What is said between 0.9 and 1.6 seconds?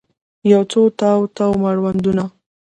تاو، تاو